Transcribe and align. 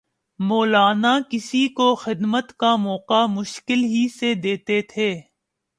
مولانا 0.39 1.13
کسی 1.29 1.67
کو 1.73 1.93
خدمت 1.95 2.53
کا 2.57 2.75
موقع 2.77 3.25
مشکل 3.29 3.83
ہی 3.85 4.07
سے 4.19 4.33
دیتے 4.43 4.81
تھے 4.89 5.11